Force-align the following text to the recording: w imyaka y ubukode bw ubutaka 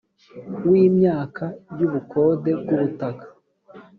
w 0.69 0.71
imyaka 0.87 1.45
y 1.79 1.81
ubukode 1.87 2.49
bw 2.59 2.67
ubutaka 2.75 3.25